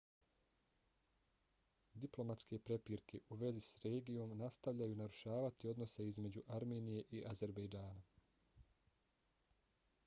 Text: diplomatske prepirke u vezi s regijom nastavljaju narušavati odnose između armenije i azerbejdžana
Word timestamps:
diplomatske 2.05 2.59
prepirke 2.69 3.19
u 3.35 3.37
vezi 3.43 3.61
s 3.67 3.85
regijom 3.95 4.33
nastavljaju 4.41 4.97
narušavati 5.03 5.71
odnose 5.75 6.09
između 6.15 6.45
armenije 6.59 7.07
i 7.19 7.23
azerbejdžana 7.35 8.05